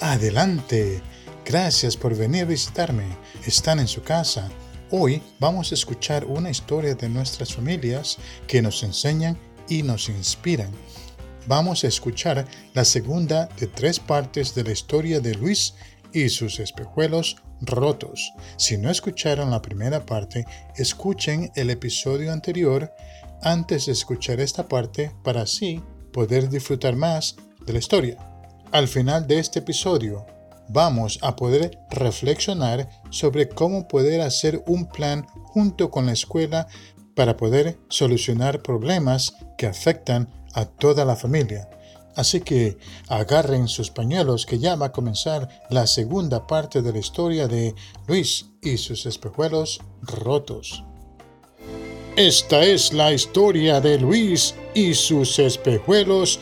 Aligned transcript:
Adelante. 0.00 1.00
Gracias 1.44 1.96
por 1.96 2.14
venir 2.14 2.42
a 2.42 2.46
visitarme. 2.46 3.04
Están 3.46 3.78
en 3.78 3.88
su 3.88 4.02
casa. 4.02 4.50
Hoy 4.90 5.22
vamos 5.38 5.70
a 5.70 5.76
escuchar 5.76 6.26
una 6.26 6.50
historia 6.50 6.94
de 6.94 7.08
nuestras 7.08 7.54
familias 7.54 8.18
que 8.46 8.60
nos 8.60 8.82
enseñan 8.82 9.38
y 9.68 9.82
nos 9.82 10.08
inspiran. 10.10 10.70
Vamos 11.46 11.84
a 11.84 11.88
escuchar 11.88 12.46
la 12.74 12.84
segunda 12.84 13.46
de 13.58 13.66
tres 13.66 13.98
partes 13.98 14.54
de 14.54 14.64
la 14.64 14.72
historia 14.72 15.20
de 15.20 15.34
Luis 15.34 15.74
y 16.12 16.28
sus 16.28 16.58
espejuelos 16.60 17.36
rotos. 17.62 18.30
Si 18.58 18.76
no 18.76 18.90
escucharon 18.90 19.50
la 19.50 19.62
primera 19.62 20.04
parte, 20.04 20.44
escuchen 20.76 21.50
el 21.54 21.70
episodio 21.70 22.30
anterior 22.32 22.92
antes 23.42 23.86
de 23.86 23.92
escuchar 23.92 24.40
esta 24.40 24.68
parte 24.68 25.12
para 25.24 25.42
así 25.42 25.82
poder 26.12 26.50
disfrutar 26.50 26.94
más 26.94 27.36
de 27.64 27.72
la 27.72 27.78
historia. 27.78 28.27
Al 28.70 28.86
final 28.86 29.26
de 29.26 29.38
este 29.38 29.60
episodio, 29.60 30.26
vamos 30.68 31.18
a 31.22 31.36
poder 31.36 31.78
reflexionar 31.90 32.90
sobre 33.08 33.48
cómo 33.48 33.88
poder 33.88 34.20
hacer 34.20 34.62
un 34.66 34.86
plan 34.90 35.26
junto 35.46 35.90
con 35.90 36.04
la 36.04 36.12
escuela 36.12 36.68
para 37.16 37.38
poder 37.38 37.78
solucionar 37.88 38.60
problemas 38.62 39.34
que 39.56 39.66
afectan 39.66 40.28
a 40.52 40.66
toda 40.66 41.06
la 41.06 41.16
familia. 41.16 41.70
Así 42.14 42.42
que 42.42 42.76
agarren 43.08 43.68
sus 43.68 43.90
pañuelos 43.90 44.44
que 44.44 44.58
ya 44.58 44.76
va 44.76 44.86
a 44.86 44.92
comenzar 44.92 45.48
la 45.70 45.86
segunda 45.86 46.46
parte 46.46 46.82
de 46.82 46.92
la 46.92 46.98
historia 46.98 47.48
de 47.48 47.74
Luis 48.06 48.50
y 48.60 48.76
sus 48.76 49.06
espejuelos 49.06 49.80
rotos. 50.02 50.84
Esta 52.16 52.64
es 52.64 52.92
la 52.92 53.12
historia 53.12 53.80
de 53.80 53.98
Luis 53.98 54.54
y 54.74 54.92
sus 54.92 55.38
espejuelos 55.38 56.40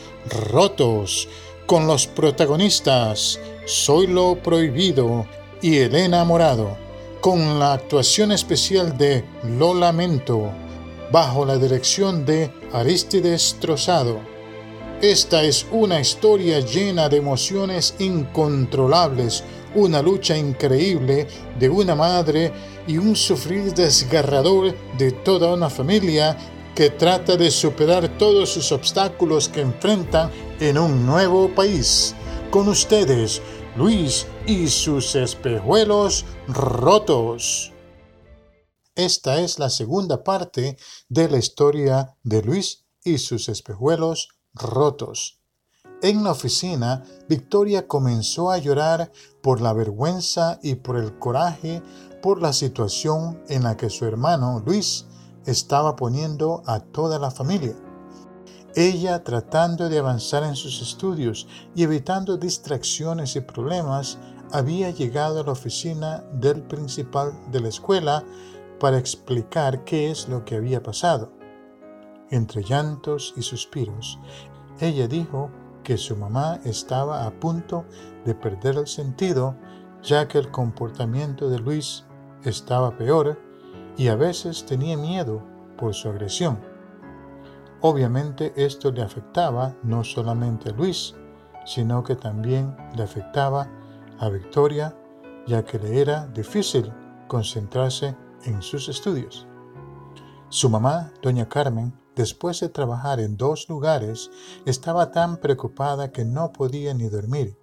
rotos 0.49 1.29
con 1.67 1.85
los 1.85 2.07
protagonistas 2.07 3.39
Soy 3.65 4.07
lo 4.07 4.41
Prohibido 4.41 5.27
y 5.61 5.79
Elena 5.79 6.23
Morado, 6.23 6.77
con 7.19 7.59
la 7.59 7.73
actuación 7.73 8.31
especial 8.31 8.97
de 8.97 9.25
Lo 9.43 9.73
Lamento, 9.73 10.49
bajo 11.11 11.45
la 11.45 11.57
dirección 11.57 12.25
de 12.25 12.49
Aristides 12.71 13.57
Trozado. 13.59 14.21
Esta 15.01 15.43
es 15.43 15.67
una 15.69 15.99
historia 15.99 16.61
llena 16.61 17.09
de 17.09 17.17
emociones 17.17 17.95
incontrolables, 17.99 19.43
una 19.75 20.01
lucha 20.01 20.37
increíble 20.37 21.27
de 21.59 21.69
una 21.69 21.95
madre 21.95 22.53
y 22.87 22.97
un 22.97 23.13
sufrir 23.13 23.73
desgarrador 23.73 24.73
de 24.97 25.11
toda 25.11 25.53
una 25.53 25.69
familia 25.69 26.37
que 26.77 26.91
trata 26.91 27.37
de 27.37 27.49
superar 27.49 28.19
todos 28.19 28.51
sus 28.51 28.71
obstáculos 28.71 29.49
que 29.49 29.61
enfrentan 29.61 30.29
en 30.59 30.77
un 30.77 31.07
nuevo 31.07 31.49
país. 31.55 32.13
Con 32.51 32.67
ustedes, 32.67 33.41
Luis 33.75 34.27
y 34.45 34.67
sus 34.67 35.15
espejuelos 35.15 36.23
rotos. 36.47 37.73
Esta 38.93 39.41
es 39.41 39.57
la 39.57 39.71
segunda 39.71 40.23
parte 40.23 40.77
de 41.09 41.27
la 41.27 41.39
historia 41.39 42.15
de 42.21 42.43
Luis 42.43 42.85
y 43.03 43.17
sus 43.17 43.49
espejuelos 43.49 44.29
rotos. 44.53 45.41
En 46.03 46.23
la 46.23 46.29
oficina, 46.29 47.03
Victoria 47.27 47.87
comenzó 47.87 48.51
a 48.51 48.59
llorar 48.59 49.11
por 49.41 49.61
la 49.61 49.73
vergüenza 49.73 50.59
y 50.61 50.75
por 50.75 50.97
el 50.97 51.17
coraje 51.17 51.81
por 52.21 52.39
la 52.39 52.53
situación 52.53 53.41
en 53.49 53.63
la 53.63 53.75
que 53.77 53.89
su 53.89 54.05
hermano 54.05 54.61
Luis 54.63 55.07
estaba 55.47 55.95
poniendo 55.95 56.61
a 56.65 56.81
toda 56.81 57.17
la 57.17 57.31
familia. 57.31 57.73
Ella, 58.75 59.23
tratando 59.23 59.89
de 59.89 59.97
avanzar 59.97 60.43
en 60.43 60.55
sus 60.55 60.81
estudios 60.81 61.47
y 61.73 61.83
evitando 61.83 62.37
distracciones 62.37 63.35
y 63.35 63.41
problemas, 63.41 64.19
había 64.51 64.91
llegado 64.91 65.39
a 65.39 65.43
la 65.43 65.53
oficina 65.53 66.23
del 66.33 66.61
principal 66.61 67.33
de 67.49 67.61
la 67.61 67.69
escuela 67.69 68.23
para 68.79 68.97
explicar 68.97 69.83
qué 69.83 70.11
es 70.11 70.27
lo 70.27 70.45
que 70.45 70.55
había 70.55 70.83
pasado. 70.83 71.31
Entre 72.29 72.61
llantos 72.61 73.33
y 73.37 73.41
suspiros, 73.41 74.19
ella 74.79 75.07
dijo 75.07 75.49
que 75.83 75.97
su 75.97 76.17
mamá 76.17 76.59
estaba 76.65 77.25
a 77.25 77.31
punto 77.31 77.85
de 78.25 78.35
perder 78.35 78.75
el 78.75 78.87
sentido, 78.87 79.55
ya 80.03 80.27
que 80.27 80.37
el 80.37 80.51
comportamiento 80.51 81.49
de 81.49 81.59
Luis 81.59 82.03
estaba 82.43 82.97
peor 82.97 83.46
y 83.97 84.07
a 84.07 84.15
veces 84.15 84.65
tenía 84.65 84.95
miedo 84.95 85.43
por 85.77 85.93
su 85.93 86.09
agresión. 86.09 86.59
Obviamente 87.81 88.53
esto 88.55 88.91
le 88.91 89.01
afectaba 89.01 89.75
no 89.83 90.03
solamente 90.03 90.69
a 90.69 90.73
Luis, 90.73 91.15
sino 91.65 92.03
que 92.03 92.15
también 92.15 92.75
le 92.95 93.03
afectaba 93.03 93.69
a 94.19 94.29
Victoria, 94.29 94.95
ya 95.45 95.63
que 95.65 95.79
le 95.79 95.99
era 95.99 96.27
difícil 96.27 96.91
concentrarse 97.27 98.15
en 98.45 98.61
sus 98.61 98.87
estudios. 98.87 99.47
Su 100.49 100.69
mamá, 100.69 101.11
doña 101.21 101.49
Carmen, 101.49 101.93
después 102.15 102.59
de 102.61 102.69
trabajar 102.69 103.19
en 103.19 103.35
dos 103.35 103.67
lugares, 103.69 104.31
estaba 104.65 105.11
tan 105.11 105.37
preocupada 105.37 106.11
que 106.11 106.25
no 106.25 106.51
podía 106.53 106.93
ni 106.93 107.09
dormir, 107.09 107.57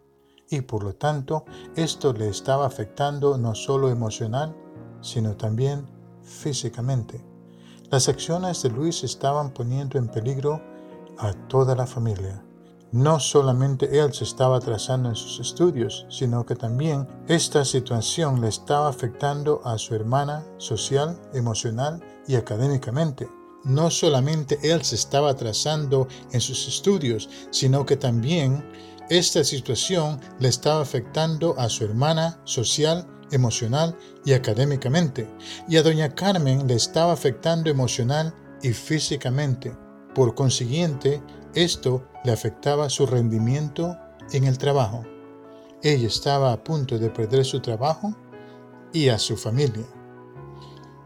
y 0.50 0.60
por 0.60 0.84
lo 0.84 0.94
tanto 0.94 1.44
esto 1.74 2.12
le 2.12 2.28
estaba 2.28 2.66
afectando 2.66 3.38
no 3.38 3.54
solo 3.54 3.88
emocional, 3.88 4.54
sino 5.00 5.36
también 5.36 5.86
físicamente. 6.24 7.24
Las 7.90 8.08
acciones 8.08 8.62
de 8.62 8.70
Luis 8.70 9.04
estaban 9.04 9.52
poniendo 9.52 9.98
en 9.98 10.08
peligro 10.08 10.60
a 11.18 11.32
toda 11.48 11.76
la 11.76 11.86
familia. 11.86 12.44
No 12.90 13.18
solamente 13.18 13.98
él 13.98 14.12
se 14.12 14.24
estaba 14.24 14.58
atrasando 14.58 15.08
en 15.08 15.16
sus 15.16 15.40
estudios, 15.40 16.06
sino 16.08 16.46
que 16.46 16.54
también 16.54 17.08
esta 17.26 17.64
situación 17.64 18.40
le 18.40 18.48
estaba 18.48 18.88
afectando 18.88 19.60
a 19.64 19.78
su 19.78 19.94
hermana 19.94 20.46
social, 20.58 21.20
emocional 21.32 22.02
y 22.28 22.36
académicamente. 22.36 23.28
No 23.64 23.90
solamente 23.90 24.58
él 24.62 24.84
se 24.84 24.94
estaba 24.94 25.30
atrasando 25.30 26.06
en 26.32 26.40
sus 26.40 26.68
estudios, 26.68 27.28
sino 27.50 27.84
que 27.84 27.96
también 27.96 28.64
esta 29.10 29.42
situación 29.44 30.20
le 30.38 30.48
estaba 30.48 30.80
afectando 30.80 31.54
a 31.58 31.68
su 31.68 31.84
hermana 31.84 32.40
social, 32.44 33.06
emocional 33.30 33.96
y 34.24 34.32
académicamente, 34.32 35.28
y 35.68 35.76
a 35.76 35.82
doña 35.82 36.14
Carmen 36.14 36.66
le 36.66 36.74
estaba 36.74 37.12
afectando 37.12 37.70
emocional 37.70 38.34
y 38.62 38.72
físicamente. 38.72 39.76
Por 40.14 40.34
consiguiente, 40.34 41.22
esto 41.54 42.06
le 42.24 42.32
afectaba 42.32 42.88
su 42.88 43.06
rendimiento 43.06 43.96
en 44.32 44.44
el 44.44 44.58
trabajo. 44.58 45.04
Ella 45.82 46.08
estaba 46.08 46.52
a 46.52 46.64
punto 46.64 46.98
de 46.98 47.10
perder 47.10 47.44
su 47.44 47.60
trabajo 47.60 48.14
y 48.92 49.08
a 49.08 49.18
su 49.18 49.36
familia. 49.36 49.84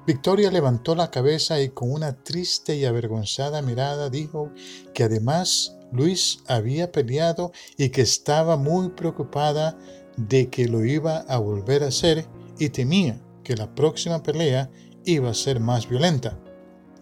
Victoria 0.07 0.51
levantó 0.51 0.95
la 0.95 1.11
cabeza 1.11 1.61
y 1.61 1.69
con 1.69 1.93
una 1.93 2.23
triste 2.23 2.77
y 2.77 2.87
avergonzada 2.87 3.61
mirada 3.61 4.09
dijo 4.09 4.51
que 4.95 5.05
además 5.05 5.75
Luis 5.93 6.39
había 6.47 6.93
peleado 6.93 7.53
y 7.77 7.91
que 7.91 8.03
estaba 8.03 8.57
muy 8.57 8.91
preocupada 8.91 9.77
de 10.19 10.51
que 10.51 10.67
lo 10.67 10.85
iba 10.85 11.19
a 11.29 11.39
volver 11.39 11.85
a 11.85 11.89
hacer 11.89 12.27
y 12.59 12.71
temía 12.71 13.21
que 13.45 13.57
la 13.57 13.75
próxima 13.75 14.23
pelea 14.23 14.69
iba 15.05 15.31
a 15.31 15.35
ser 15.35 15.61
más 15.61 15.89
violenta. 15.89 16.39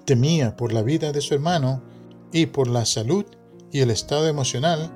Temía 0.04 0.56
por 0.56 0.72
la 0.72 0.82
vida 0.82 1.12
de 1.12 1.20
su 1.20 1.34
hermano 1.34 1.82
y 2.30 2.46
por 2.46 2.68
la 2.68 2.84
salud 2.84 3.24
y 3.72 3.80
el 3.80 3.90
estado 3.90 4.28
emocional 4.28 4.92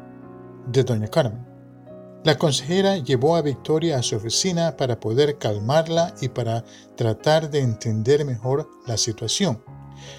de 0.71 0.85
doña 0.85 1.09
Carmen. 1.09 1.47
La 2.23 2.37
consejera 2.37 2.99
llevó 2.99 3.35
a 3.35 3.43
Victoria 3.43 3.99
a 3.99 4.03
su 4.03 4.17
oficina 4.17 4.77
para 4.77 5.01
poder 5.01 5.39
calmarla 5.39 6.15
y 6.21 6.29
para 6.29 6.65
tratar 6.95 7.51
de 7.51 7.61
entender 7.61 8.27
mejor 8.27 8.69
la 8.87 8.99
situación. 8.99 9.65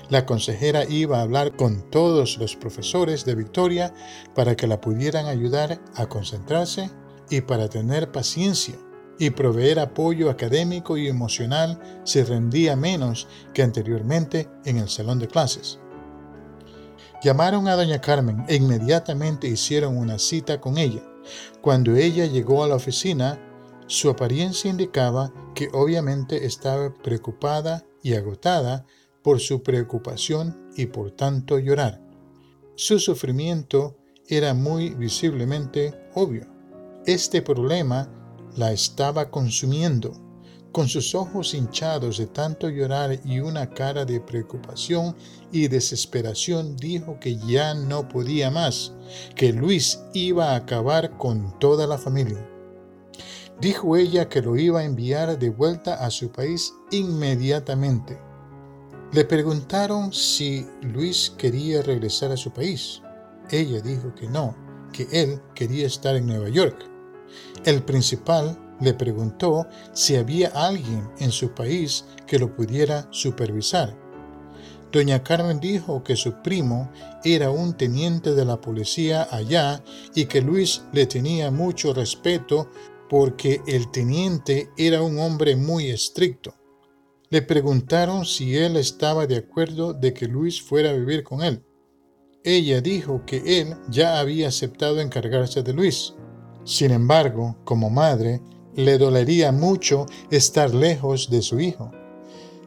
La 0.09 0.25
consejera 0.25 0.83
iba 0.85 1.19
a 1.19 1.21
hablar 1.21 1.55
con 1.55 1.89
todos 1.91 2.39
los 2.39 2.55
profesores 2.55 3.23
de 3.23 3.35
Victoria 3.35 3.93
para 4.33 4.55
que 4.55 4.65
la 4.65 4.81
pudieran 4.81 5.27
ayudar 5.27 5.79
a 5.95 6.07
concentrarse 6.07 6.89
y 7.31 7.41
para 7.41 7.69
tener 7.69 8.11
paciencia 8.11 8.75
y 9.17 9.29
proveer 9.29 9.79
apoyo 9.79 10.29
académico 10.29 10.97
y 10.97 11.07
emocional 11.07 11.79
se 12.03 12.23
rendía 12.25 12.75
menos 12.75 13.27
que 13.53 13.63
anteriormente 13.63 14.49
en 14.65 14.77
el 14.77 14.89
salón 14.89 15.17
de 15.19 15.27
clases. 15.27 15.79
Llamaron 17.23 17.67
a 17.67 17.75
doña 17.75 18.01
Carmen 18.01 18.43
e 18.47 18.55
inmediatamente 18.55 19.47
hicieron 19.47 19.97
una 19.97 20.19
cita 20.19 20.59
con 20.59 20.77
ella. 20.77 21.03
Cuando 21.61 21.95
ella 21.95 22.25
llegó 22.25 22.63
a 22.63 22.67
la 22.67 22.75
oficina, 22.75 23.39
su 23.87 24.09
apariencia 24.09 24.69
indicaba 24.69 25.31
que 25.53 25.69
obviamente 25.71 26.45
estaba 26.45 26.93
preocupada 26.93 27.85
y 28.01 28.15
agotada 28.15 28.85
por 29.23 29.39
su 29.39 29.61
preocupación 29.61 30.69
y 30.75 30.87
por 30.87 31.11
tanto 31.11 31.59
llorar. 31.59 32.01
Su 32.75 32.99
sufrimiento 32.99 33.97
era 34.27 34.53
muy 34.53 34.89
visiblemente 34.89 35.93
obvio. 36.15 36.50
Este 37.07 37.41
problema 37.41 38.07
la 38.55 38.71
estaba 38.71 39.31
consumiendo. 39.31 40.11
Con 40.71 40.87
sus 40.87 41.15
ojos 41.15 41.55
hinchados 41.55 42.19
de 42.19 42.27
tanto 42.27 42.69
llorar 42.69 43.19
y 43.25 43.39
una 43.39 43.71
cara 43.71 44.05
de 44.05 44.21
preocupación 44.21 45.15
y 45.51 45.67
desesperación, 45.67 46.77
dijo 46.77 47.19
que 47.19 47.37
ya 47.37 47.73
no 47.73 48.07
podía 48.07 48.51
más, 48.51 48.93
que 49.35 49.51
Luis 49.51 49.99
iba 50.13 50.51
a 50.51 50.57
acabar 50.57 51.17
con 51.17 51.57
toda 51.57 51.87
la 51.87 51.97
familia. 51.97 52.47
Dijo 53.59 53.97
ella 53.97 54.29
que 54.29 54.43
lo 54.43 54.55
iba 54.55 54.81
a 54.81 54.85
enviar 54.85 55.39
de 55.39 55.49
vuelta 55.49 56.05
a 56.05 56.11
su 56.11 56.31
país 56.31 56.71
inmediatamente. 56.91 58.19
Le 59.11 59.25
preguntaron 59.25 60.13
si 60.13 60.67
Luis 60.83 61.33
quería 61.35 61.81
regresar 61.81 62.31
a 62.31 62.37
su 62.37 62.51
país. 62.51 63.01
Ella 63.49 63.81
dijo 63.81 64.13
que 64.13 64.27
no, 64.27 64.55
que 64.93 65.07
él 65.11 65.41
quería 65.55 65.87
estar 65.87 66.15
en 66.15 66.27
Nueva 66.27 66.49
York. 66.49 66.90
El 67.65 67.83
principal 67.83 68.57
le 68.79 68.93
preguntó 68.93 69.67
si 69.93 70.15
había 70.15 70.49
alguien 70.49 71.09
en 71.19 71.31
su 71.31 71.53
país 71.53 72.05
que 72.25 72.39
lo 72.39 72.55
pudiera 72.55 73.07
supervisar. 73.11 73.95
Doña 74.91 75.23
Carmen 75.23 75.59
dijo 75.59 76.03
que 76.03 76.17
su 76.17 76.41
primo 76.41 76.91
era 77.23 77.49
un 77.49 77.77
teniente 77.77 78.35
de 78.35 78.43
la 78.43 78.59
policía 78.59 79.27
allá 79.31 79.81
y 80.13 80.25
que 80.25 80.41
Luis 80.41 80.81
le 80.91 81.05
tenía 81.05 81.49
mucho 81.49 81.93
respeto 81.93 82.69
porque 83.09 83.61
el 83.67 83.89
teniente 83.91 84.69
era 84.77 85.01
un 85.01 85.19
hombre 85.19 85.55
muy 85.55 85.89
estricto. 85.89 86.55
Le 87.29 87.41
preguntaron 87.41 88.25
si 88.25 88.57
él 88.57 88.75
estaba 88.75 89.27
de 89.27 89.37
acuerdo 89.37 89.93
de 89.93 90.13
que 90.13 90.27
Luis 90.27 90.61
fuera 90.61 90.89
a 90.89 90.93
vivir 90.93 91.23
con 91.23 91.41
él. 91.41 91.63
Ella 92.43 92.81
dijo 92.81 93.23
que 93.25 93.61
él 93.61 93.75
ya 93.87 94.19
había 94.19 94.49
aceptado 94.49 94.99
encargarse 94.99 95.63
de 95.63 95.73
Luis. 95.73 96.13
Sin 96.63 96.91
embargo, 96.91 97.55
como 97.63 97.89
madre, 97.89 98.41
le 98.75 98.97
dolería 98.97 99.51
mucho 99.51 100.05
estar 100.29 100.73
lejos 100.73 101.29
de 101.29 101.41
su 101.41 101.59
hijo. 101.59 101.91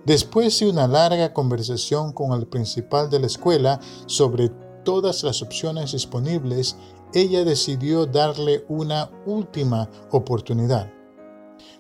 Después 0.05 0.59
de 0.61 0.69
una 0.69 0.87
larga 0.87 1.33
conversación 1.33 2.13
con 2.13 2.33
el 2.33 2.47
principal 2.47 3.09
de 3.09 3.21
la 3.21 3.27
escuela 3.27 3.81
sobre 4.07 4.51
todas 4.85 5.23
las 5.23 5.41
opciones 5.41 5.93
disponibles, 5.93 6.77
ella 7.15 7.45
decidió 7.45 8.05
darle 8.05 8.65
una 8.69 9.11
última 9.25 9.89
oportunidad. 10.11 10.93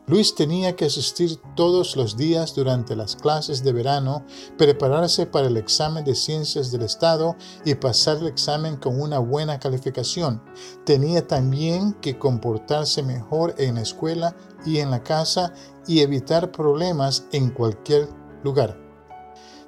Luis 0.07 0.35
tenía 0.35 0.77
que 0.77 0.85
asistir 0.85 1.41
todos 1.57 1.97
los 1.97 2.15
días 2.15 2.55
durante 2.55 2.95
las 2.95 3.17
clases 3.17 3.65
de 3.65 3.73
verano, 3.73 4.23
prepararse 4.59 5.25
para 5.25 5.47
el 5.47 5.57
examen 5.57 6.05
de 6.05 6.15
ciencias 6.15 6.71
del 6.71 6.83
Estado 6.83 7.37
y 7.65 7.75
pasar 7.75 8.19
el 8.19 8.27
examen 8.27 8.77
con 8.77 9.01
una 9.01 9.19
buena 9.19 9.59
calificación. 9.59 10.43
Tenía 10.85 11.27
también 11.27 11.95
que 11.95 12.19
comportarse 12.19 13.03
mejor 13.03 13.55
en 13.57 13.77
la 13.77 13.81
escuela 13.81 14.37
y 14.67 14.79
en 14.79 14.91
la 14.91 15.03
casa 15.03 15.55
y 15.87 16.01
evitar 16.01 16.53
problemas 16.53 17.25
en 17.33 17.49
cualquier 17.49 18.07
lugar. 18.43 18.79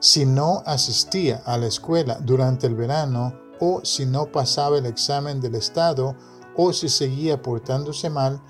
Si 0.01 0.27
no 0.27 0.63
asistía 0.67 1.43
a 1.47 1.57
la 1.57 1.67
escuela 1.67 2.19
durante 2.21 2.67
el 2.67 2.75
verano 2.75 3.41
o 3.59 3.81
si 3.85 4.05
no 4.05 4.31
pasaba 4.31 4.77
el 4.77 4.85
examen 4.85 5.41
del 5.41 5.55
Estado 5.55 6.15
o 6.55 6.75
si 6.75 6.91
seguía 6.91 7.41
portándose 7.41 8.11
mal, 8.11 8.43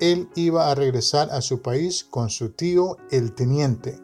él 0.00 0.30
iba 0.34 0.70
a 0.70 0.74
regresar 0.74 1.30
a 1.30 1.42
su 1.42 1.62
país 1.62 2.04
con 2.04 2.30
su 2.30 2.50
tío 2.50 2.96
el 3.10 3.34
teniente. 3.34 4.00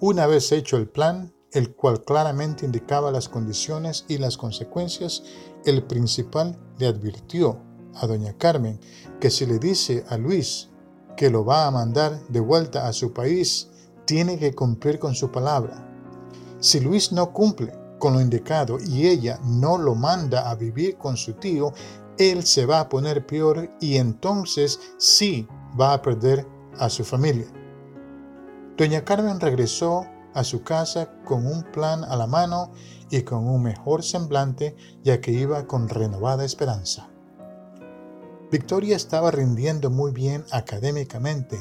Una 0.00 0.26
vez 0.26 0.52
hecho 0.52 0.76
el 0.76 0.88
plan, 0.88 1.32
el 1.52 1.74
cual 1.74 2.04
claramente 2.04 2.64
indicaba 2.64 3.10
las 3.10 3.28
condiciones 3.28 4.04
y 4.08 4.18
las 4.18 4.36
consecuencias, 4.36 5.22
el 5.64 5.82
principal 5.84 6.58
le 6.78 6.86
advirtió 6.86 7.60
a 7.94 8.06
doña 8.06 8.36
Carmen 8.36 8.80
que 9.20 9.30
si 9.30 9.44
le 9.46 9.58
dice 9.58 10.04
a 10.08 10.16
Luis 10.16 10.68
que 11.16 11.30
lo 11.30 11.44
va 11.44 11.66
a 11.66 11.70
mandar 11.70 12.20
de 12.28 12.40
vuelta 12.40 12.86
a 12.86 12.92
su 12.92 13.12
país, 13.12 13.68
tiene 14.04 14.38
que 14.38 14.54
cumplir 14.54 14.98
con 14.98 15.14
su 15.14 15.30
palabra. 15.30 15.84
Si 16.60 16.80
Luis 16.80 17.12
no 17.12 17.32
cumple 17.32 17.72
con 17.98 18.14
lo 18.14 18.20
indicado 18.20 18.78
y 18.78 19.08
ella 19.08 19.40
no 19.44 19.76
lo 19.78 19.94
manda 19.94 20.48
a 20.48 20.54
vivir 20.54 20.96
con 20.96 21.16
su 21.16 21.34
tío, 21.34 21.72
él 22.18 22.44
se 22.44 22.66
va 22.66 22.80
a 22.80 22.88
poner 22.88 23.26
peor 23.26 23.70
y 23.80 23.96
entonces 23.96 24.80
sí 24.98 25.46
va 25.80 25.94
a 25.94 26.02
perder 26.02 26.46
a 26.78 26.88
su 26.88 27.04
familia. 27.04 27.46
Doña 28.76 29.04
Carmen 29.04 29.40
regresó 29.40 30.06
a 30.34 30.44
su 30.44 30.62
casa 30.62 31.10
con 31.24 31.46
un 31.46 31.62
plan 31.62 32.04
a 32.04 32.16
la 32.16 32.26
mano 32.26 32.72
y 33.10 33.22
con 33.22 33.48
un 33.48 33.62
mejor 33.62 34.04
semblante 34.04 34.76
ya 35.02 35.20
que 35.20 35.32
iba 35.32 35.66
con 35.66 35.88
renovada 35.88 36.44
esperanza. 36.44 37.08
Victoria 38.50 38.96
estaba 38.96 39.30
rindiendo 39.30 39.90
muy 39.90 40.10
bien 40.10 40.44
académicamente, 40.52 41.58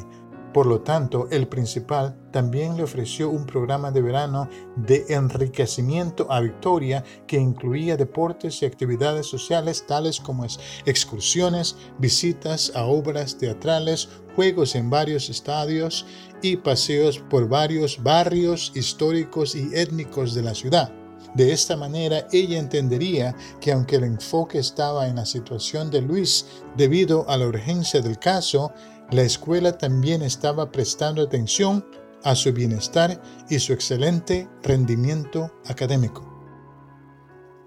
por 0.54 0.66
lo 0.66 0.82
tanto, 0.82 1.28
el 1.30 1.48
principal 1.48 2.16
también 2.32 2.78
le 2.78 2.84
ofreció 2.84 3.30
un 3.30 3.46
programa 3.46 3.92
de 3.92 4.02
verano 4.02 4.50
de 4.76 5.06
enriquecimiento 5.10 6.32
a 6.32 6.40
Victoria 6.40 7.04
que 7.28 7.38
incluía 7.38 7.98
deportes 7.98 8.62
y 8.62 8.66
actividades 8.66 9.28
sociales 9.28 9.86
tales 9.86 10.20
como 10.20 10.46
excursiones, 10.86 11.76
visitas 12.00 12.72
a 12.76 12.86
obras 12.86 13.38
teatrales, 13.38 14.10
juegos 14.36 14.76
en 14.76 14.90
varios 14.90 15.30
estadios 15.30 16.06
y 16.42 16.58
paseos 16.58 17.20
por 17.20 17.48
varios 17.48 18.02
barrios 18.02 18.72
históricos 18.76 19.56
y 19.56 19.70
étnicos 19.74 20.34
de 20.34 20.44
la 20.44 20.56
ciudad. 20.56 20.92
De 21.34 21.52
esta 21.52 21.76
manera 21.76 22.28
ella 22.32 22.58
entendería 22.58 23.36
que 23.60 23.72
aunque 23.72 23.98
el 23.98 24.06
enfoque 24.06 24.60
estaba 24.60 25.08
en 25.08 25.18
la 25.18 25.26
situación 25.26 25.92
de 25.92 26.02
Luis 26.02 26.46
debido 26.76 27.30
a 27.30 27.38
la 27.38 27.48
urgencia 27.48 28.02
del 28.02 28.18
caso, 28.18 28.72
la 29.12 29.22
escuela 29.22 29.78
también 29.78 30.22
estaba 30.22 30.72
prestando 30.72 31.22
atención 31.22 31.86
a 32.24 32.36
su 32.36 32.52
bienestar 32.52 33.22
y 33.50 33.60
su 33.60 33.74
excelente 33.74 34.50
rendimiento 34.64 35.52
académico. 35.66 36.34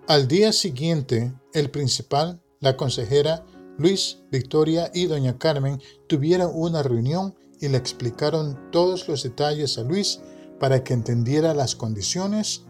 Al 0.06 0.28
día 0.28 0.52
siguiente, 0.52 1.32
el 1.54 1.70
principal, 1.70 2.42
la 2.58 2.76
consejera, 2.76 3.46
Luis, 3.78 4.19
Victoria 4.31 4.90
y 4.92 5.06
doña 5.06 5.38
Carmen 5.38 5.81
tuvieron 6.08 6.50
una 6.52 6.82
reunión 6.82 7.34
y 7.60 7.69
le 7.69 7.78
explicaron 7.78 8.70
todos 8.70 9.08
los 9.08 9.22
detalles 9.22 9.78
a 9.78 9.82
Luis 9.82 10.20
para 10.58 10.84
que 10.84 10.92
entendiera 10.92 11.54
las 11.54 11.75
condiciones 11.75 12.64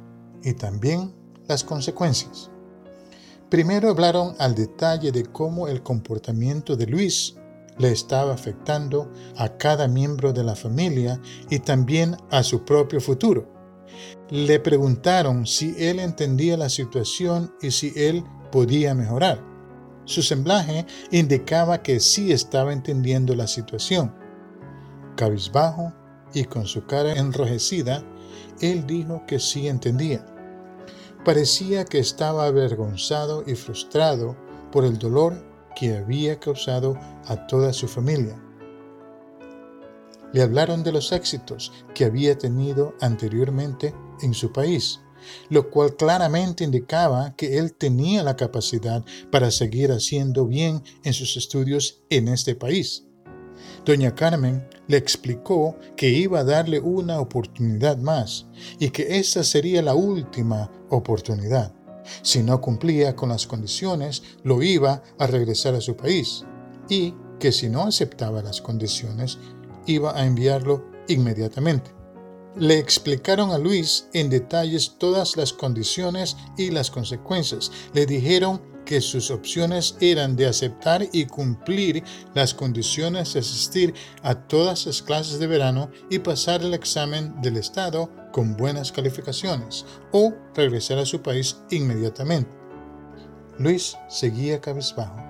y 0.45 0.53
también 0.53 1.13
las 1.49 1.65
consecuencias. 1.65 2.51
Primero 3.49 3.91
hablaron 3.91 4.37
al 4.39 4.55
detalle 4.55 5.11
de 5.11 5.25
cómo 5.25 5.67
el 5.67 5.83
comportamiento 5.83 6.77
de 6.77 6.87
Luis 6.87 7.35
le 7.79 7.91
estaba 7.91 8.35
afectando 8.35 9.11
a 9.37 9.57
cada 9.57 9.89
miembro 9.89 10.33
de 10.33 10.45
la 10.45 10.55
familia 10.55 11.21
y 11.49 11.61
también 11.61 12.17
a 12.31 12.43
su 12.43 12.65
propio 12.65 13.01
futuro. 13.01 13.49
Le 14.31 14.61
preguntaron 14.61 15.47
si 15.47 15.75
él 15.79 15.99
entendía 15.99 16.57
la 16.57 16.69
situación 16.69 17.53
y 17.61 17.71
si 17.71 17.93
él 17.97 18.25
podía 18.53 18.95
mejorar. 18.95 19.45
Su 20.05 20.23
semblaje 20.23 20.87
indicaba 21.11 21.83
que 21.83 22.01
sí 22.01 22.33
estaba 22.33 22.73
entendiendo 22.73 23.35
la 23.35 23.47
situación. 23.47 24.15
Cabizbajo 25.17 25.93
y 26.33 26.45
con 26.45 26.67
su 26.67 26.87
cara 26.87 27.13
enrojecida, 27.15 28.03
él 28.61 28.87
dijo 28.87 29.25
que 29.27 29.39
sí 29.39 29.69
entendía. 29.69 30.25
Parecía 31.25 31.85
que 31.85 31.99
estaba 31.99 32.47
avergonzado 32.47 33.45
y 33.47 33.55
frustrado 33.55 34.37
por 34.73 34.85
el 34.85 34.99
dolor 34.99 35.50
que 35.75 35.97
había 35.97 36.39
causado 36.39 36.99
a 37.27 37.47
toda 37.47 37.73
su 37.73 37.89
familia. 37.89 38.41
Le 40.33 40.43
hablaron 40.43 40.83
de 40.85 40.93
los 40.93 41.13
éxitos 41.13 41.73
que 41.95 42.05
había 42.05 42.39
tenido 42.39 42.95
anteriormente 43.01 43.95
en 44.23 44.33
su 44.33 44.53
país, 44.53 45.01
lo 45.49 45.71
cual 45.71 45.97
claramente 45.97 46.65
indicaba 46.65 47.35
que 47.37 47.59
él 47.59 47.75
tenía 47.75 48.23
la 48.23 48.37
capacidad 48.37 49.05
para 49.31 49.51
seguir 49.51 49.91
haciendo 49.91 50.47
bien 50.47 50.83
en 51.03 51.13
sus 51.13 51.37
estudios 51.37 52.03
en 52.11 52.29
este 52.29 52.55
país. 52.55 53.07
Doña 53.85 54.15
Carmen 54.15 54.67
le 54.87 54.97
explicó 54.97 55.77
que 55.97 56.09
iba 56.09 56.41
a 56.41 56.45
darle 56.45 56.81
una 56.81 57.21
oportunidad 57.21 57.99
más 57.99 58.47
y 58.79 58.91
que 58.91 59.19
esta 59.19 59.43
sería 59.45 59.83
la 59.83 59.95
última 59.95 60.71
oportunidad. 60.91 61.75
Si 62.23 62.43
no 62.43 62.61
cumplía 62.61 63.17
con 63.17 63.31
las 63.31 63.47
condiciones, 63.47 64.23
lo 64.43 64.63
iba 64.63 65.03
a 65.19 65.27
regresar 65.27 65.75
a 65.75 65.81
su 65.81 65.97
país 65.97 66.45
y 66.89 67.15
que 67.39 67.53
si 67.53 67.69
no 67.69 67.83
aceptaba 67.83 68.43
las 68.43 68.61
condiciones, 68.61 69.39
iba 69.87 70.17
a 70.17 70.27
enviarlo 70.27 70.85
inmediatamente. 71.09 71.91
Le 72.57 72.79
explicaron 72.79 73.51
a 73.51 73.59
Luis 73.59 74.09
en 74.13 74.29
detalles 74.29 74.97
todas 74.99 75.37
las 75.37 75.53
condiciones 75.53 76.37
y 76.57 76.71
las 76.71 76.91
consecuencias. 76.91 77.71
Le 77.95 78.07
dijeron 78.07 78.61
que 78.91 79.01
sus 79.01 79.31
opciones 79.31 79.95
eran 80.01 80.35
de 80.35 80.49
aceptar 80.49 81.07
y 81.13 81.27
cumplir 81.27 82.03
las 82.35 82.53
condiciones 82.53 83.33
de 83.33 83.39
asistir 83.39 83.95
a 84.25 84.35
todas 84.35 84.85
las 84.85 85.01
clases 85.01 85.39
de 85.39 85.47
verano 85.47 85.93
y 86.11 86.19
pasar 86.19 86.63
el 86.63 86.75
examen 86.75 87.41
del 87.41 87.57
Estado 87.57 88.11
con 88.33 88.57
buenas 88.57 88.91
calificaciones 88.91 89.87
o 90.11 90.35
regresar 90.57 90.99
a 90.99 91.07
su 91.07 91.23
país 91.23 91.59
inmediatamente. 91.71 92.51
Luis 93.61 93.97
seguía 94.09 94.61
cabizbajo, 94.61 95.23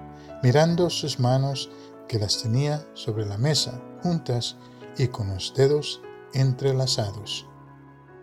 mirando 0.42 0.88
sus 0.88 1.20
manos 1.20 1.68
que 2.08 2.18
las 2.18 2.42
tenía 2.42 2.82
sobre 2.94 3.26
la 3.26 3.36
mesa, 3.36 3.78
juntas 4.02 4.56
y 4.96 5.08
con 5.08 5.28
los 5.28 5.52
dedos 5.54 6.00
entrelazados. 6.32 7.44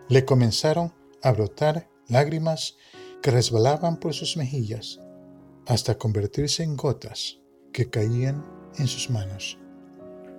Le 0.08 0.24
comenzaron 0.24 0.92
a 1.22 1.30
brotar 1.30 1.88
lágrimas 2.08 2.74
que 3.22 3.30
resbalaban 3.30 4.00
por 4.00 4.14
sus 4.14 4.36
mejillas 4.36 4.98
hasta 5.68 5.98
convertirse 5.98 6.62
en 6.62 6.76
gotas 6.76 7.38
que 7.72 7.90
caían 7.90 8.44
en 8.78 8.88
sus 8.88 9.10
manos. 9.10 9.58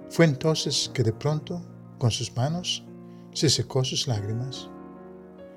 Fue 0.10 0.26
entonces 0.26 0.90
que 0.92 1.04
de 1.04 1.14
pronto, 1.14 1.62
con 2.00 2.10
sus 2.10 2.36
manos, 2.36 2.84
se 3.32 3.48
secó 3.50 3.84
sus 3.84 4.08
lágrimas. 4.08 4.70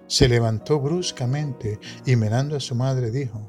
Se 0.06 0.28
levantó 0.28 0.78
bruscamente 0.78 1.80
y 2.04 2.16
mirando 2.16 2.54
a 2.54 2.60
su 2.60 2.74
madre 2.74 3.10
dijo, 3.10 3.48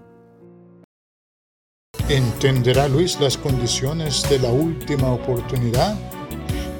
¿Entenderá 2.07 2.87
Luis 2.87 3.19
las 3.19 3.37
condiciones 3.37 4.23
de 4.29 4.39
la 4.39 4.49
última 4.49 5.11
oportunidad? 5.11 5.97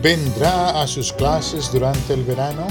¿Vendrá 0.01 0.81
a 0.81 0.88
sus 0.88 1.12
clases 1.12 1.69
durante 1.71 2.13
el 2.13 2.23
verano? 2.23 2.65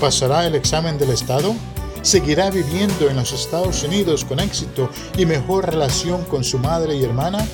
¿Pasará 0.00 0.46
el 0.46 0.54
examen 0.54 0.98
del 0.98 1.10
Estado? 1.10 1.54
¿Seguirá 2.02 2.50
viviendo 2.50 3.08
en 3.08 3.16
los 3.16 3.32
Estados 3.32 3.82
Unidos 3.82 4.24
con 4.24 4.40
éxito 4.40 4.88
y 5.16 5.26
mejor 5.26 5.66
relación 5.66 6.24
con 6.24 6.44
su 6.44 6.58
madre 6.58 6.96
y 6.96 7.04
hermana? 7.04 7.46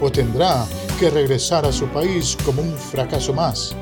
¿O 0.00 0.10
tendrá 0.10 0.66
que 1.00 1.10
regresar 1.10 1.66
a 1.66 1.72
su 1.72 1.86
país 1.88 2.36
como 2.44 2.62
un 2.62 2.76
fracaso 2.76 3.32
más? 3.32 3.74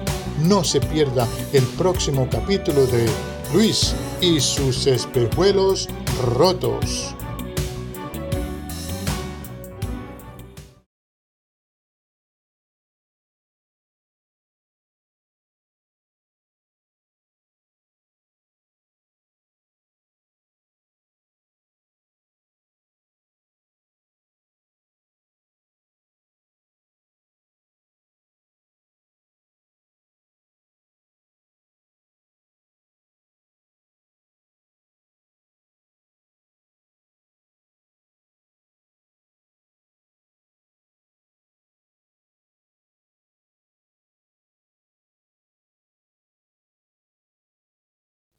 No 0.42 0.64
se 0.64 0.80
pierda 0.80 1.26
el 1.52 1.64
próximo 1.78 2.28
capítulo 2.30 2.86
de 2.86 3.06
Luis 3.52 3.94
y 4.20 4.40
sus 4.40 4.86
espejuelos 4.86 5.88
rotos. 6.24 7.15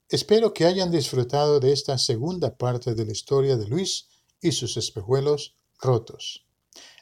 Espero 0.10 0.54
que 0.54 0.66
hayan 0.66 0.90
disfrutado 0.90 1.60
de 1.60 1.74
esta 1.74 1.98
segunda 1.98 2.56
parte 2.56 2.96
de 2.96 3.06
la 3.06 3.12
historia 3.12 3.58
de 3.58 3.68
Luis 3.68 4.08
y 4.40 4.54
sus 4.54 4.78
espejuelos 4.78 5.58
rotos. 5.82 6.46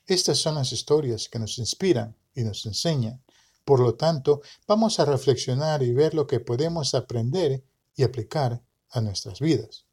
Estas 0.08 0.40
son 0.40 0.56
las 0.56 0.72
historias 0.72 1.30
que 1.30 1.38
nos 1.38 1.60
inspiran 1.60 2.18
y 2.34 2.44
nos 2.44 2.66
enseñan. 2.66 3.24
Por 3.64 3.80
lo 3.80 3.94
tanto, 3.94 4.42
vamos 4.68 5.00
a 5.00 5.06
reflexionar 5.06 5.84
y 5.84 5.94
ver 5.94 6.16
lo 6.16 6.26
que 6.26 6.40
podemos 6.40 6.96
aprender 6.96 7.64
y 7.96 8.02
aplicar 8.02 8.64
a 8.90 9.02
nuestras 9.02 9.40
vidas. 9.40 9.86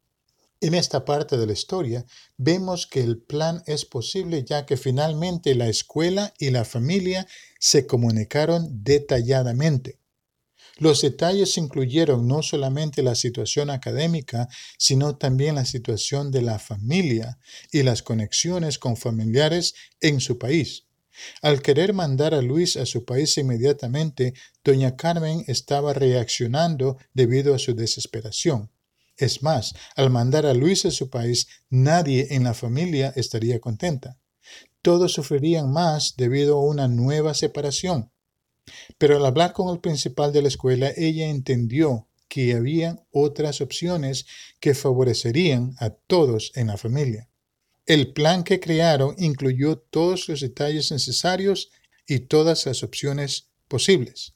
En 0.59 0.73
esta 0.73 1.05
parte 1.05 1.37
de 1.37 1.45
la 1.45 1.53
historia 1.53 2.05
vemos 2.37 2.87
que 2.87 3.01
el 3.01 3.19
plan 3.19 3.61
es 3.67 3.85
posible 3.85 4.43
ya 4.43 4.65
que 4.65 4.77
finalmente 4.77 5.53
la 5.53 5.67
escuela 5.67 6.33
y 6.39 6.49
la 6.49 6.65
familia 6.65 7.27
se 7.59 7.85
comunicaron 7.85 8.83
detalladamente. 8.83 9.99
Los 10.83 10.99
detalles 10.99 11.57
incluyeron 11.57 12.27
no 12.27 12.43
solamente 12.43 13.03
la 13.03 13.15
situación 13.15 13.69
académica, 13.69 14.49
sino 14.77 15.15
también 15.15 15.55
la 15.55 15.63
situación 15.63 16.29
de 16.29 16.41
la 16.41 16.59
familia 16.59 17.39
y 17.71 17.83
las 17.83 18.03
conexiones 18.03 18.79
con 18.79 18.97
familiares 18.97 19.75
en 20.01 20.19
su 20.19 20.37
país. 20.37 20.83
Al 21.41 21.61
querer 21.61 21.93
mandar 21.93 22.33
a 22.33 22.41
Luis 22.41 22.75
a 22.75 22.85
su 22.85 23.05
país 23.05 23.37
inmediatamente, 23.37 24.33
doña 24.61 24.97
Carmen 24.97 25.45
estaba 25.47 25.93
reaccionando 25.93 26.97
debido 27.13 27.55
a 27.55 27.59
su 27.59 27.73
desesperación. 27.75 28.69
Es 29.15 29.41
más, 29.41 29.75
al 29.95 30.09
mandar 30.09 30.45
a 30.45 30.53
Luis 30.53 30.85
a 30.85 30.91
su 30.91 31.09
país, 31.09 31.47
nadie 31.69 32.27
en 32.31 32.43
la 32.43 32.53
familia 32.53 33.13
estaría 33.15 33.61
contenta. 33.61 34.17
Todos 34.81 35.13
sufrirían 35.13 35.71
más 35.71 36.15
debido 36.17 36.57
a 36.57 36.65
una 36.65 36.89
nueva 36.89 37.33
separación. 37.35 38.11
Pero 38.97 39.17
al 39.17 39.25
hablar 39.25 39.53
con 39.53 39.73
el 39.73 39.81
principal 39.81 40.31
de 40.31 40.41
la 40.41 40.47
escuela, 40.47 40.91
ella 40.95 41.27
entendió 41.27 42.07
que 42.27 42.53
había 42.53 43.05
otras 43.11 43.61
opciones 43.61 44.25
que 44.59 44.73
favorecerían 44.73 45.75
a 45.79 45.91
todos 45.91 46.51
en 46.55 46.67
la 46.67 46.77
familia. 46.77 47.29
El 47.85 48.13
plan 48.13 48.43
que 48.43 48.59
crearon 48.59 49.13
incluyó 49.17 49.77
todos 49.77 50.29
los 50.29 50.39
detalles 50.39 50.91
necesarios 50.91 51.69
y 52.07 52.19
todas 52.19 52.65
las 52.65 52.81
opciones 52.81 53.49
posibles. 53.67 54.33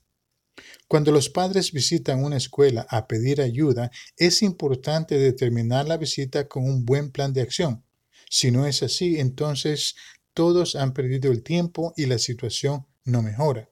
Cuando 0.88 1.12
los 1.12 1.30
padres 1.30 1.72
visitan 1.72 2.24
una 2.24 2.38
escuela 2.38 2.86
a 2.90 3.08
pedir 3.08 3.42
ayuda, 3.42 3.92
es 4.16 4.42
importante 4.42 5.18
determinar 5.18 5.88
la 5.88 5.98
visita 5.98 6.48
con 6.48 6.64
un 6.64 6.86
buen 6.86 7.12
plan 7.12 7.34
de 7.34 7.42
acción. 7.42 7.84
Si 8.30 8.52
no 8.52 8.66
es 8.66 8.84
así, 8.84 9.20
entonces 9.20 9.96
todos 10.34 10.76
han 10.76 10.94
perdido 10.94 11.32
el 11.32 11.44
tiempo 11.44 11.94
y 11.98 12.06
la 12.06 12.20
situación 12.20 12.86
no 13.04 13.22
mejora. 13.22 13.70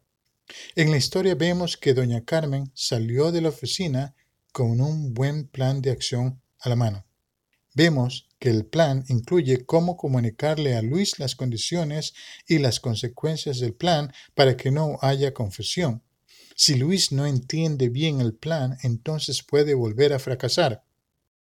En 0.76 0.92
la 0.92 0.98
historia 0.98 1.36
vemos 1.36 1.78
que 1.78 1.94
doña 1.94 2.24
Carmen 2.24 2.72
salió 2.74 3.32
de 3.32 3.42
la 3.42 3.50
oficina 3.50 4.16
con 4.52 4.80
un 4.80 5.14
buen 5.14 5.48
plan 5.48 5.82
de 5.82 5.92
acción 5.92 6.42
a 6.60 6.70
la 6.70 6.76
mano. 6.76 7.06
Vemos 7.74 8.30
que 8.40 8.50
el 8.50 8.66
plan 8.66 9.04
incluye 9.10 9.66
cómo 9.66 9.98
comunicarle 9.98 10.76
a 10.76 10.82
Luis 10.82 11.20
las 11.20 11.36
condiciones 11.36 12.14
y 12.48 12.60
las 12.60 12.80
consecuencias 12.80 13.60
del 13.60 13.74
plan 13.74 14.14
para 14.34 14.56
que 14.56 14.72
no 14.72 14.98
haya 15.02 15.34
confusión. 15.34 16.04
Si 16.56 16.76
Luis 16.76 17.12
no 17.12 17.26
entiende 17.26 17.90
bien 17.90 18.22
el 18.22 18.34
plan, 18.34 18.78
entonces 18.84 19.44
puede 19.44 19.74
volver 19.74 20.14
a 20.14 20.20
fracasar. 20.20 20.86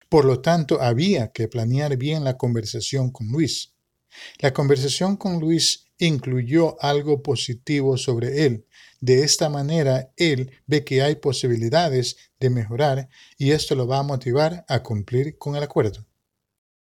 Por 0.08 0.24
lo 0.24 0.40
tanto, 0.40 0.80
había 0.80 1.32
que 1.32 1.48
planear 1.48 1.96
bien 1.96 2.22
la 2.22 2.36
conversación 2.36 3.10
con 3.10 3.28
Luis. 3.28 3.72
La 4.38 4.52
conversación 4.52 5.16
con 5.16 5.40
Luis 5.40 5.81
incluyó 5.98 6.76
algo 6.82 7.22
positivo 7.22 7.96
sobre 7.96 8.46
él. 8.46 8.66
De 9.00 9.22
esta 9.24 9.48
manera, 9.48 10.12
él 10.16 10.52
ve 10.66 10.84
que 10.84 11.02
hay 11.02 11.16
posibilidades 11.16 12.16
de 12.38 12.50
mejorar 12.50 13.08
y 13.36 13.50
esto 13.50 13.74
lo 13.74 13.86
va 13.86 13.98
a 13.98 14.02
motivar 14.04 14.64
a 14.68 14.82
cumplir 14.82 15.38
con 15.38 15.56
el 15.56 15.62
acuerdo. 15.62 16.06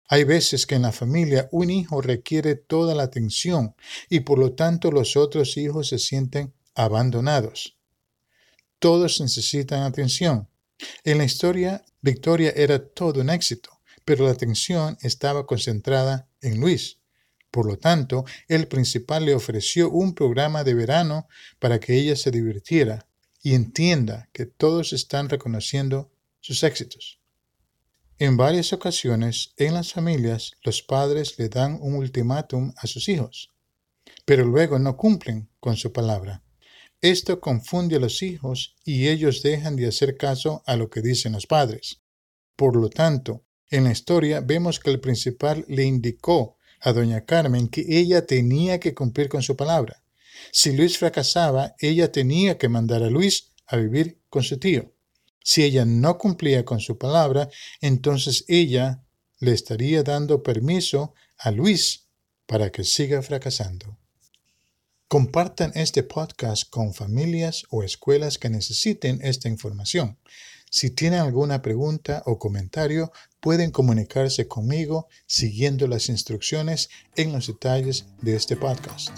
Hay 0.07 0.25
veces 0.25 0.67
que 0.67 0.75
en 0.75 0.81
la 0.81 0.91
familia 0.91 1.47
un 1.53 1.69
hijo 1.69 2.01
requiere 2.01 2.55
toda 2.55 2.93
la 2.95 3.03
atención 3.03 3.75
y 4.09 4.21
por 4.21 4.39
lo 4.39 4.53
tanto 4.53 4.91
los 4.91 5.15
otros 5.15 5.55
hijos 5.55 5.87
se 5.87 5.99
sienten 5.99 6.53
abandonados. 6.75 7.77
Todos 8.79 9.21
necesitan 9.21 9.83
atención. 9.83 10.49
En 11.03 11.17
la 11.17 11.23
historia, 11.23 11.85
Victoria 12.01 12.51
era 12.55 12.83
todo 12.83 13.21
un 13.21 13.29
éxito, 13.29 13.69
pero 14.03 14.25
la 14.25 14.31
atención 14.31 14.97
estaba 15.01 15.45
concentrada 15.45 16.27
en 16.41 16.59
Luis. 16.59 17.00
Por 17.51 17.65
lo 17.65 17.77
tanto, 17.77 18.23
el 18.47 18.67
principal 18.67 19.25
le 19.25 19.35
ofreció 19.35 19.89
un 19.91 20.15
programa 20.15 20.63
de 20.63 20.73
verano 20.73 21.27
para 21.59 21.79
que 21.79 21.95
ella 21.95 22.15
se 22.15 22.31
divirtiera 22.31 23.07
y 23.43 23.53
entienda 23.55 24.29
que 24.31 24.45
todos 24.45 24.93
están 24.93 25.27
reconociendo 25.27 26.11
sus 26.39 26.63
éxitos. 26.63 27.19
En 28.17 28.37
varias 28.37 28.71
ocasiones, 28.71 29.53
en 29.57 29.73
las 29.73 29.93
familias, 29.93 30.53
los 30.63 30.81
padres 30.81 31.37
le 31.39 31.49
dan 31.49 31.77
un 31.81 31.95
ultimátum 31.95 32.71
a 32.77 32.87
sus 32.87 33.09
hijos, 33.09 33.51
pero 34.25 34.45
luego 34.45 34.79
no 34.79 34.95
cumplen 34.95 35.49
con 35.59 35.75
su 35.75 35.91
palabra. 35.91 36.43
Esto 37.01 37.41
confunde 37.41 37.95
a 37.95 37.99
los 37.99 38.21
hijos 38.21 38.75
y 38.85 39.07
ellos 39.07 39.41
dejan 39.41 39.75
de 39.75 39.87
hacer 39.87 40.17
caso 40.17 40.61
a 40.67 40.75
lo 40.75 40.89
que 40.89 41.01
dicen 41.01 41.33
los 41.33 41.47
padres. 41.47 41.99
Por 42.55 42.75
lo 42.75 42.89
tanto, 42.89 43.43
en 43.71 43.85
la 43.85 43.91
historia 43.91 44.39
vemos 44.39 44.79
que 44.79 44.91
el 44.91 44.99
principal 44.99 45.65
le 45.67 45.83
indicó 45.83 46.57
a 46.81 46.93
doña 46.93 47.25
Carmen 47.25 47.67
que 47.69 47.85
ella 47.87 48.25
tenía 48.25 48.79
que 48.79 48.93
cumplir 48.93 49.29
con 49.29 49.41
su 49.41 49.55
palabra. 49.55 50.03
Si 50.51 50.71
Luis 50.75 50.97
fracasaba, 50.97 51.75
ella 51.79 52.11
tenía 52.11 52.57
que 52.57 52.69
mandar 52.69 53.03
a 53.03 53.09
Luis 53.09 53.51
a 53.67 53.77
vivir 53.77 54.19
con 54.29 54.43
su 54.43 54.57
tío. 54.57 54.91
Si 55.43 55.63
ella 55.63 55.85
no 55.85 56.17
cumplía 56.17 56.65
con 56.65 56.79
su 56.79 56.97
palabra, 56.97 57.49
entonces 57.79 58.45
ella 58.47 59.03
le 59.39 59.53
estaría 59.53 60.03
dando 60.03 60.43
permiso 60.43 61.13
a 61.37 61.51
Luis 61.51 62.07
para 62.45 62.71
que 62.71 62.83
siga 62.83 63.21
fracasando. 63.21 63.97
Compartan 65.07 65.71
este 65.75 66.03
podcast 66.03 66.69
con 66.69 66.93
familias 66.93 67.63
o 67.69 67.83
escuelas 67.83 68.37
que 68.37 68.49
necesiten 68.49 69.19
esta 69.23 69.49
información. 69.49 70.17
Si 70.73 70.89
tienen 70.89 71.19
alguna 71.19 71.61
pregunta 71.61 72.23
o 72.25 72.39
comentario, 72.39 73.11
pueden 73.41 73.71
comunicarse 73.71 74.47
conmigo 74.47 75.09
siguiendo 75.25 75.85
las 75.85 76.07
instrucciones 76.07 76.89
en 77.17 77.33
los 77.33 77.47
detalles 77.47 78.05
de 78.21 78.37
este 78.37 78.55
podcast. 78.55 79.11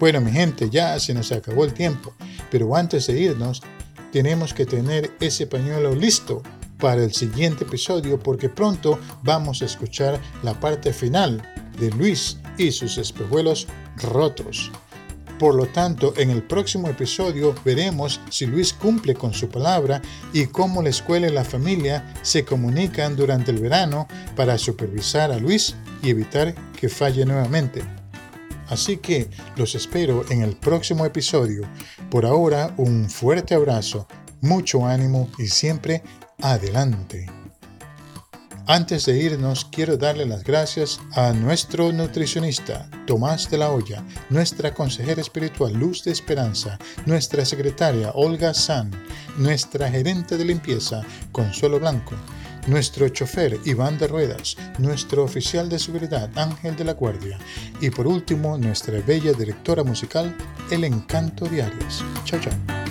Bueno, 0.00 0.20
mi 0.20 0.32
gente, 0.32 0.68
ya 0.68 0.98
se 0.98 1.14
nos 1.14 1.30
acabó 1.30 1.64
el 1.64 1.74
tiempo, 1.74 2.12
pero 2.50 2.74
antes 2.74 3.06
de 3.06 3.20
irnos, 3.20 3.62
tenemos 4.10 4.52
que 4.52 4.66
tener 4.66 5.12
ese 5.20 5.46
pañuelo 5.46 5.94
listo 5.94 6.42
para 6.80 7.04
el 7.04 7.12
siguiente 7.12 7.62
episodio 7.62 8.18
porque 8.18 8.48
pronto 8.48 8.98
vamos 9.22 9.62
a 9.62 9.66
escuchar 9.66 10.20
la 10.42 10.58
parte 10.58 10.92
final 10.92 11.40
de 11.78 11.88
Luis 11.92 12.36
y 12.58 12.72
sus 12.72 12.98
espejuelos 12.98 13.68
rotos. 13.98 14.72
Por 15.42 15.56
lo 15.56 15.66
tanto, 15.66 16.14
en 16.16 16.30
el 16.30 16.44
próximo 16.44 16.86
episodio 16.86 17.52
veremos 17.64 18.20
si 18.30 18.46
Luis 18.46 18.72
cumple 18.72 19.16
con 19.16 19.34
su 19.34 19.48
palabra 19.48 20.00
y 20.32 20.46
cómo 20.46 20.80
la 20.82 20.90
escuela 20.90 21.26
y 21.26 21.32
la 21.32 21.42
familia 21.42 22.14
se 22.22 22.44
comunican 22.44 23.16
durante 23.16 23.50
el 23.50 23.58
verano 23.58 24.06
para 24.36 24.56
supervisar 24.56 25.32
a 25.32 25.38
Luis 25.38 25.74
y 26.00 26.10
evitar 26.10 26.54
que 26.78 26.88
falle 26.88 27.24
nuevamente. 27.24 27.82
Así 28.68 28.98
que 28.98 29.30
los 29.56 29.74
espero 29.74 30.24
en 30.30 30.42
el 30.42 30.54
próximo 30.54 31.04
episodio. 31.04 31.66
Por 32.08 32.24
ahora, 32.24 32.72
un 32.76 33.10
fuerte 33.10 33.56
abrazo, 33.56 34.06
mucho 34.42 34.86
ánimo 34.86 35.28
y 35.38 35.48
siempre 35.48 36.04
adelante. 36.40 37.41
Antes 38.66 39.06
de 39.06 39.20
irnos, 39.20 39.66
quiero 39.70 39.96
darle 39.96 40.24
las 40.24 40.44
gracias 40.44 41.00
a 41.14 41.32
nuestro 41.32 41.92
nutricionista, 41.92 42.88
Tomás 43.06 43.50
de 43.50 43.58
la 43.58 43.70
Hoya, 43.70 44.04
nuestra 44.30 44.72
consejera 44.72 45.20
espiritual, 45.20 45.72
Luz 45.72 46.04
de 46.04 46.12
Esperanza, 46.12 46.78
nuestra 47.04 47.44
secretaria, 47.44 48.12
Olga 48.14 48.54
San, 48.54 48.90
nuestra 49.36 49.90
gerente 49.90 50.36
de 50.38 50.44
limpieza, 50.44 51.02
Consuelo 51.32 51.80
Blanco, 51.80 52.14
nuestro 52.68 53.08
chofer 53.08 53.58
Iván 53.64 53.98
de 53.98 54.06
Ruedas, 54.06 54.56
nuestro 54.78 55.24
oficial 55.24 55.68
de 55.68 55.80
seguridad 55.80 56.30
Ángel 56.36 56.76
de 56.76 56.84
la 56.84 56.94
Guardia 56.94 57.38
y 57.80 57.90
por 57.90 58.06
último 58.06 58.56
nuestra 58.58 59.00
bella 59.00 59.32
directora 59.32 59.82
musical 59.82 60.34
El 60.70 60.84
Encanto 60.84 61.46
Diarias. 61.46 62.04
Chao, 62.24 62.38
chao. 62.40 62.81